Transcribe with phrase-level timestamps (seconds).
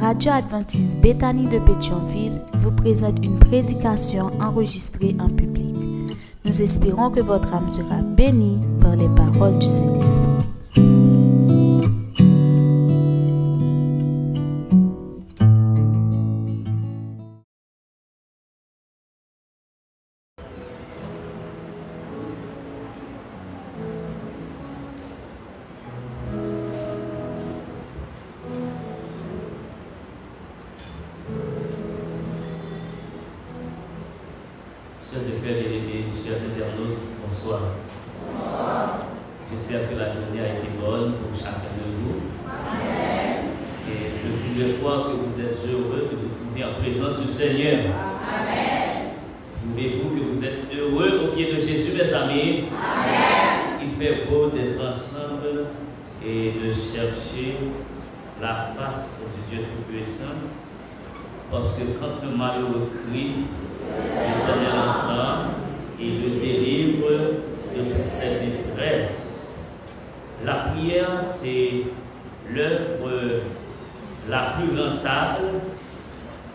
[0.00, 5.74] Radio adventiste Béthanie de Pétionville vous présente une prédication enregistrée en public.
[6.44, 11.05] Nous espérons que votre âme sera bénie par les paroles du Saint-Esprit.
[41.06, 42.20] Bonne pour chacun de vous.
[43.88, 47.78] Et je voulais croire que vous êtes heureux de vous trouver en présence du Seigneur.
[49.62, 52.64] Trouvez-vous que vous êtes heureux au pied de Jésus, mes amis?
[53.82, 55.66] Il fait beau d'être ensemble
[56.24, 57.56] et de chercher
[58.40, 60.38] la face du Dieu Tout-Puissant.
[61.50, 63.46] Parce que quand un malheureux crie,
[63.80, 65.54] l'Éternel entend
[66.00, 69.35] et le délivre de toute cette détresse.
[70.44, 71.84] La prière, c'est
[72.52, 73.10] l'œuvre
[74.28, 75.60] la plus rentable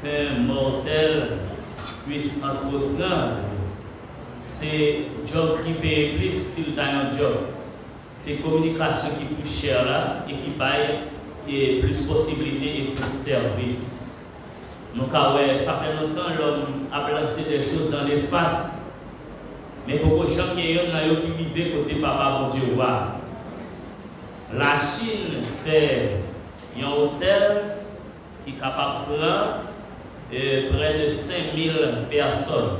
[0.03, 1.37] qu'un mortel
[2.05, 3.37] puisse entreprendre.
[4.39, 7.37] C'est job qui paye plus s'il a un job.
[8.15, 14.25] C'est communication qui est plus chère là et qui paye plus possibilités et plus services.
[14.95, 18.93] Donc, ouais, ça fait longtemps l'homme a placé des choses dans l'espace.
[19.87, 23.20] Mais pour que chacun ait un qui vivait côté papa bon Dieu voir.
[24.57, 26.17] La Chine fait
[26.77, 27.61] un hôtel
[28.43, 31.73] qui est capable de prendre près de 5000
[32.09, 32.79] personnes.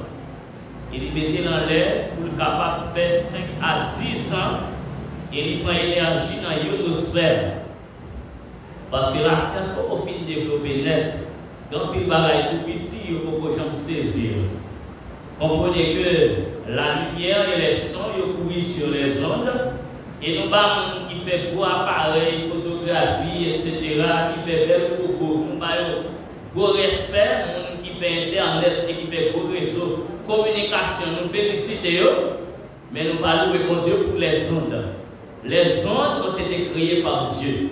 [0.94, 4.38] Il mettait dans l'air pour être capable de faire 5 à 10 ans
[5.34, 7.54] et il prend l'énergie dans l'ionosphère.
[8.90, 11.14] Parce que la science, pour finir de développer net,
[11.72, 14.32] donc, il bagaille tout petit, il faut que saisir.
[15.40, 19.72] Comprenez que la lumière et les sons, ils courent sur les ondes.
[20.22, 23.80] Et nous avons qui fait beau appareil, photographie, etc.,
[24.34, 26.04] qui fait bel coco, nous avons
[26.54, 27.46] beau respect,
[27.84, 32.38] qui fait Internet et qui fait beau réseau, communication, nous félicitons,
[32.92, 34.86] mais nous parlons de Dieu pour les ondes.
[35.46, 37.70] Les ondes ont été créées par Dieu.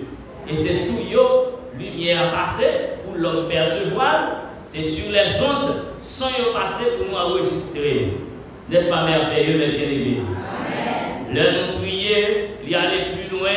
[0.48, 6.52] Et c'est sous eux, lumière passée, pour l'homme percevoir, c'est sur les ondes sans y
[6.52, 8.14] passer pour nous enregistrer.
[8.68, 10.22] N'est-ce pas merveilleux, mes bien-aimés?
[11.32, 13.50] Là, nous prier, il y aller plus loin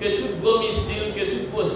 [0.00, 1.14] que tout beau missile,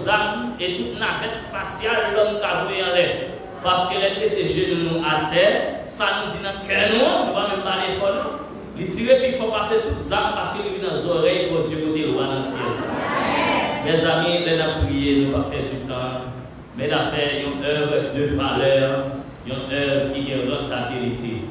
[0.09, 3.15] âme et toute navette spatiale, l'homme qui a en l'air.
[3.63, 7.49] Parce que PTG de nous à terre, ça nous dit dans quel nom, on va
[7.49, 8.41] même parler fort, non?
[8.77, 11.61] Il tire puis il faut passer les âmes parce qu'il est dans les oreilles pour
[11.61, 12.81] Dieu côté roi dans le ciel.
[13.85, 16.31] Mes amis, les avons prié, nous pas perdre du temps.
[16.75, 19.05] Mais la paix, une œuvre de valeur,
[19.45, 21.41] une œuvre qui est rentabilité.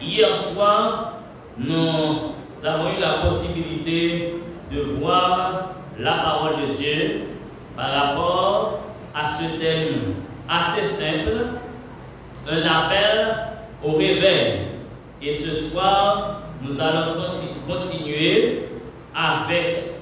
[0.00, 1.14] Hier soir,
[1.58, 4.34] nous avons eu la possibilité
[4.72, 7.20] de voir la parole de Dieu
[7.78, 8.80] par rapport
[9.14, 10.16] à ce thème
[10.48, 11.46] assez simple,
[12.50, 13.36] un appel
[13.84, 14.62] au réveil.
[15.22, 17.22] Et ce soir, nous allons
[17.68, 18.64] continuer
[19.14, 19.92] avec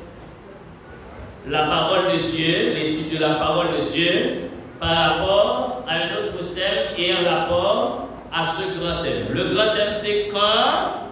[1.47, 4.51] la parole de Dieu, l'étude de la parole de Dieu,
[4.81, 9.27] par rapport à un autre thème et un rapport à ce grand thème.
[9.35, 11.03] Le grand thème, c'est quand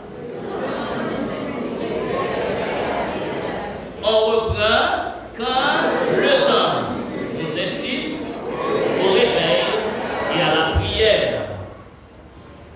[4.03, 6.95] on reprend quand le temps
[7.35, 8.21] nous incite
[9.03, 9.65] au réveil
[10.37, 11.43] et à la prière.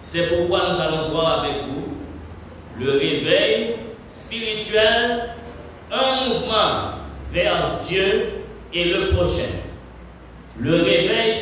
[0.00, 3.76] C'est pourquoi nous allons voir avec vous le réveil
[4.08, 5.34] spirituel,
[5.92, 6.98] un mouvement
[7.32, 8.28] vers Dieu
[8.72, 9.52] et le prochain.
[10.58, 11.34] Le réveil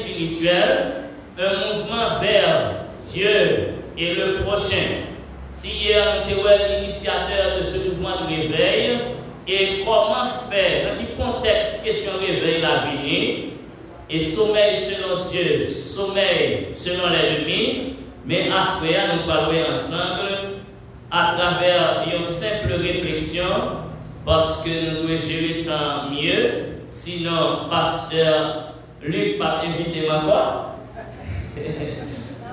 [1.39, 2.71] un mouvement vers
[3.13, 5.07] Dieu et le prochain.
[5.53, 8.99] Si hier nous étions l'initiateur de ce mouvement de réveil,
[9.49, 13.39] et comment faire, dans quel contexte question réveil la venir,
[14.11, 20.57] et sommeil selon Dieu, sommeil selon l'ennemi, mais à ce nous parlons ensemble
[21.11, 23.45] à travers une simple réflexion
[24.25, 26.51] parce que nous devons gérer tant mieux.
[26.91, 28.75] Sinon, pasteur
[29.07, 30.77] Luc va inviter ma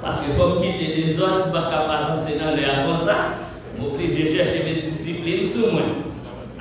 [0.01, 3.15] parce que comme quitter des zones, pas capable avancer dans l'air comme ça,
[3.77, 5.81] je obligé de chercher mes disciplines sous moi.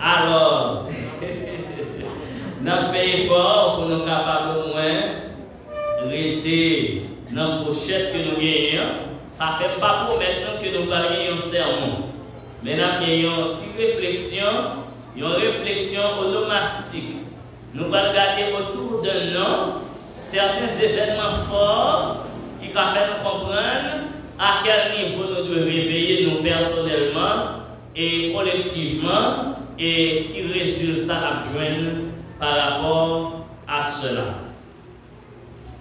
[0.01, 0.89] Alors,
[2.61, 7.03] nous fait effort pour nous capables au moins rester
[7.33, 8.93] dans la pochette que nous gagnons.
[9.31, 11.97] Ça ne fait pas pour maintenant que nous gagnons un sermon.
[12.63, 14.47] Mais nous avons une petite réflexion
[15.17, 17.17] une réflexion onomastique.
[17.75, 19.73] Nous allons regarder autour d'un nom
[20.15, 22.27] certains événements forts
[22.61, 22.79] qui fait
[23.09, 23.55] nous comprendre
[24.39, 27.63] à quel niveau nous devons réveiller nous personnellement
[27.97, 31.43] et collectivement et qui résultat à
[32.39, 34.25] par rapport à cela.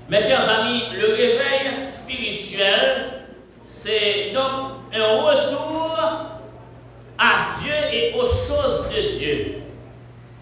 [0.10, 3.26] Mes chers amis, le réveil spirituel,
[3.64, 5.98] c'est donc un retour
[7.18, 9.56] à Dieu et aux choses de Dieu.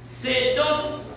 [0.04, 1.09] C'est donc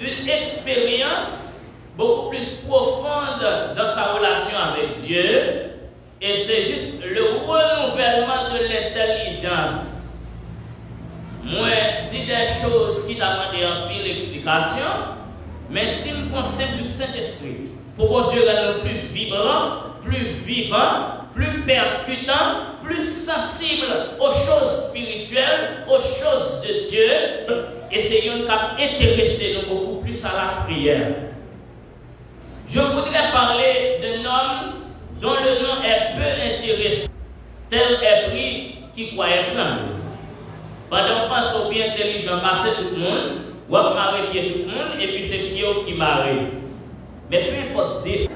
[0.00, 5.74] une expérience beaucoup plus profonde dans sa relation avec Dieu
[6.20, 10.24] et c'est juste le renouvellement de l'intelligence.
[11.44, 11.68] Moi,
[12.10, 14.90] dis des choses qui demandent un pile explication,
[15.68, 21.62] mais si nous pensons du Saint-Esprit, pour que Dieu rende plus vibrant, plus vivant, plus
[21.62, 23.86] percutant, plus sensible
[24.20, 31.14] aux choses spirituelles, aux choses de Dieu, essayons d'intéresser nous beaucoup plus à la prière.
[32.68, 34.74] Je voudrais parler d'un homme
[35.20, 37.08] dont le nom est peu intéressant,
[37.68, 39.80] tel est pris qui croyait prendre.
[40.90, 43.32] Pendant qu'on pense au bien intelligent, passer tout le monde,
[43.68, 46.48] ou marrer bien tout le monde, et puis c'est Pierre qui marie.
[47.30, 48.28] Mais peu importe, des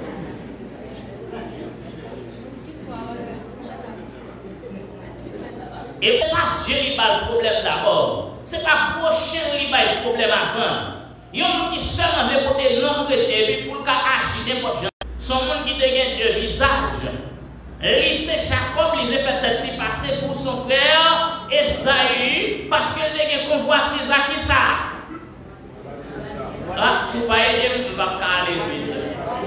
[6.01, 8.35] Et pas Dieu qui a le problème d'abord.
[8.45, 10.99] C'est pas prochain qui a le problème avant.
[11.33, 14.89] Il y a un qui seulement veut porter non et puis pour agir n'importe quoi.
[15.19, 16.69] Son monde qui a deux visages.
[17.81, 23.25] Lui, c'est Jacob, il ne peut-être pas passer pour son frère Esaü parce qu'il a
[23.25, 24.55] un convoitise à qui ça.
[26.77, 28.95] Ah, si vous voyez, je ne vais pas aller vite.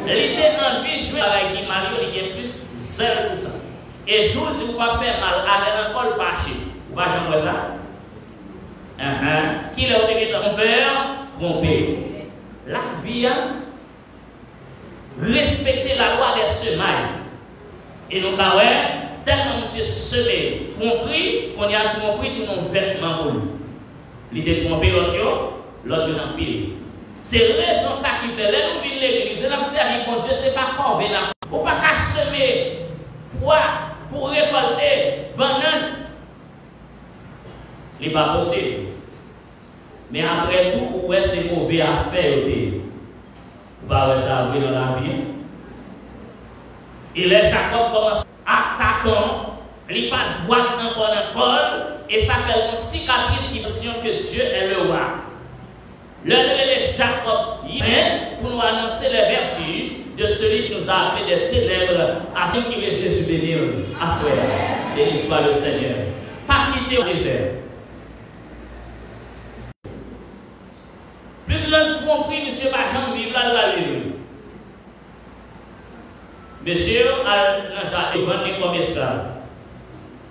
[0.06, 3.51] Il était envie de jouer avec Mario, il est plus zéro pour ça.
[4.14, 6.52] Et je vous dis, vous va faire mal avec un col fâché.
[6.90, 7.78] Vous va jamais ça?
[9.00, 9.74] Uh.
[9.74, 10.00] Qui l'a
[10.40, 11.28] trompeur?
[11.40, 12.28] Trompé.
[12.68, 13.26] La vie,
[15.18, 17.22] respecter la loi des semailles.
[18.12, 23.24] Et donc, là, ouais, tellement monsieur semé, trompé, qu'on y a trompé tout mon vêtement
[23.24, 23.34] pour.
[24.34, 25.16] Il était trompé l'autre,
[25.86, 26.74] l'autre dans pile.
[27.24, 28.52] C'est raison ça qui fait.
[28.52, 31.32] Là, nous venons l'église, nous servir bon Dieu, c'est pas corvé là.
[31.50, 32.88] Ou pas qu'à semer
[33.40, 36.08] poids pour récolter banane.
[38.00, 38.88] Ce n'est pas possible.
[40.12, 42.40] Mais après tout, ouais, c'est mauvais à faire.
[43.82, 45.24] Vous pas ça dans la vie.
[47.16, 49.48] Et là, Jacob commence attaquant.
[49.90, 51.88] Il pas droit encore dans le col.
[52.10, 55.00] Et ça fait une cicatrice qui dit que Dieu est le roi.
[56.24, 57.62] Le relais Jacob
[58.40, 62.74] pour nous annoncer les vertus de celui qui nous a appelés des ténèbres à celui
[62.74, 63.60] qui veut Jésus bénir
[64.00, 64.32] à soi.
[64.96, 65.96] Béni soit le Seigneur.
[66.48, 67.52] Pas quitter au hiver.
[71.48, 73.62] Plus de tromperie, monsieur Bajan, vive là, là,
[76.66, 79.26] Monsieur, a vendu comme esclave.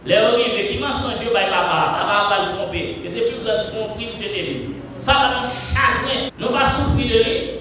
[0.07, 2.99] Les horribles qui m'ont songé par papa, papa va le tromper.
[3.05, 4.71] Et c'est plus grande tromperie, monsieur David.
[5.01, 6.31] Ça va nous chagrin.
[6.39, 7.60] Nous va souffrir de lui.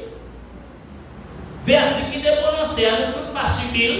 [1.69, 3.91] Verdict qui est prononcé, à ne pas subir.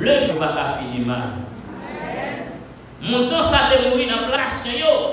[0.00, 1.28] Le jour va pas finir mal.
[3.00, 4.66] Montant ça de mourir dans la place,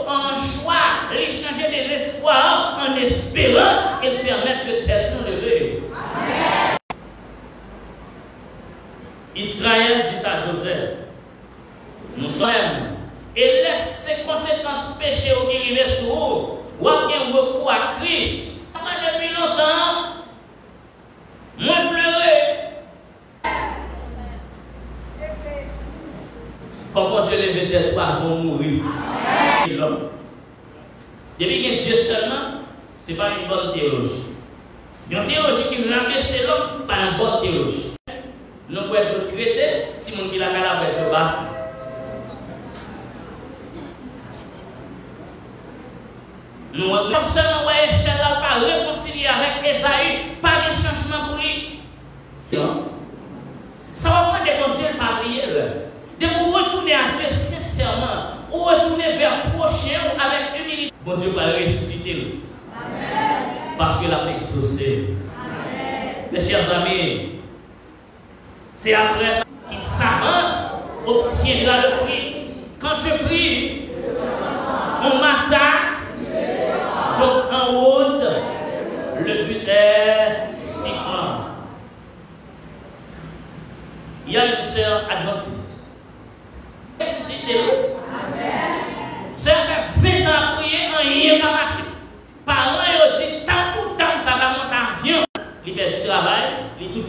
[0.08, 5.84] en joie, les changer des espoirs en espérance et permettre que tel nous lever.
[9.36, 10.90] Israël dit à Joseph,
[12.18, 12.50] nous sommes
[13.36, 18.62] et laisse ces conséquences péchées au sur vous, ou à recours à Christ.
[18.74, 20.14] Depuis longtemps,
[21.60, 22.60] moi pleurer.
[26.94, 28.84] Faut que Dieu lève des toi avant de mourir.
[31.40, 32.62] Depuis qu'il y a Dieu seulement,
[33.00, 34.24] ce n'est pas une bonne théologie.
[35.10, 37.94] Il y a une théologie qui rabaisse l'homme par une bonne théologie.
[38.70, 41.60] Nous pouvons être traités si mon qui la va être basse.
[46.74, 50.40] Nous, comme seulement, échelle pas réconcilier avec Esaü,
[60.26, 60.94] avec humilité.
[61.06, 62.40] Bon Dieu va ressusciter.
[63.78, 65.10] Parce que la exaucé.
[66.32, 67.40] Mes chers amis,
[68.76, 70.74] c'est après ça qu'il s'avance,
[71.06, 72.36] obtiendra le prix.
[72.80, 73.73] Quand je prie,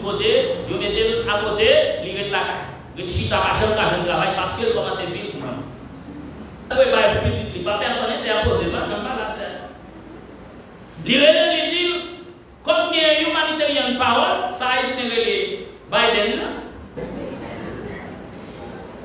[0.05, 1.69] côté, vous mettez à côté,
[2.01, 2.75] vous mettez la carte.
[2.97, 5.65] Vous chita pas jamais qu'à travail parce qu'elle commence à vivre pour nous.
[6.69, 9.65] Ça peut pas être petit, pas personne n'est imposé, pas jamais pas la scène.
[11.03, 11.93] L'Irène lui dit,
[12.63, 16.39] comme il y a humanitaire une parole, ça a est serré Biden.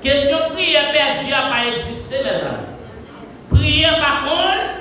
[0.03, 2.71] Question prière perdue n'a pas existé, mes amis.
[3.51, 4.81] Prière par contre,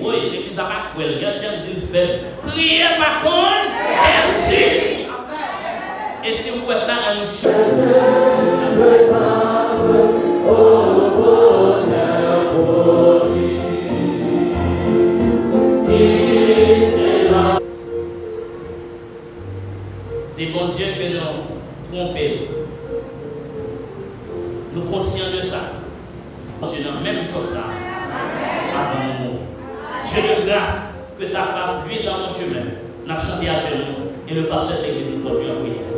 [0.00, 1.16] oui, l'église n'a pas couru.
[1.16, 2.20] Regardez, il fait.
[2.46, 3.68] Prière par contre,
[4.04, 4.87] perdue.
[6.28, 6.92] Et si vous ça
[20.34, 22.18] C'est bon Dieu que nous trompons.
[24.74, 25.60] Nous conscients de ça.
[26.60, 27.64] Parce que même chose ça.
[30.02, 32.66] Dieu grâce que ta face luise à mon chemin.
[33.08, 35.97] Avons chanté à genoux et le pasteur de l'église introduit en.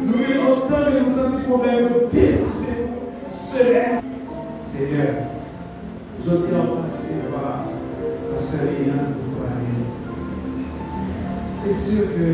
[0.00, 0.60] et nous pour nous nous.
[0.60, 1.46] Pour nous la Dieu.
[1.48, 2.90] Problèmes nous dépasser.
[3.26, 4.02] Seigneur,
[4.72, 5.14] Seigneur,
[6.24, 7.64] je à passer par
[8.32, 9.02] Pasteur Léon
[9.34, 9.80] pour aller.
[11.58, 12.26] C'est sûr que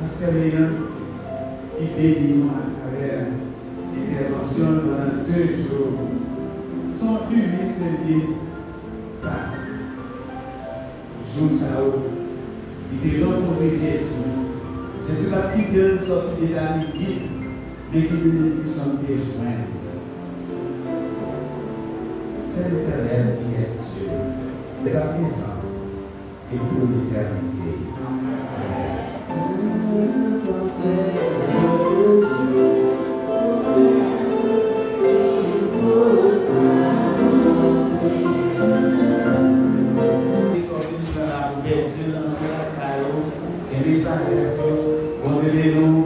[0.00, 0.70] Pasteur Léon,
[1.78, 3.26] qui bénit à travers
[3.94, 5.94] l'intervention pendant deux jours,
[6.92, 8.44] sont uniques de.
[9.22, 9.36] Ça,
[11.34, 11.80] jour ça,
[12.92, 14.43] il était rencontré Jésus.
[15.06, 17.20] Jésus va quitter une sortie de la vie,
[17.92, 19.66] mais qui lui dit son déjoint.
[22.48, 24.08] C'est l'éternel qui est Dieu,
[24.84, 25.16] dès à
[26.52, 27.70] et pour l'éternité.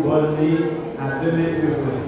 [0.08, 0.64] Bonne nuit,
[0.98, 2.04] à demain, Dieu voulant.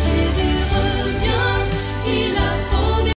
[0.00, 1.56] Jésus revient,
[2.08, 3.12] il a promis.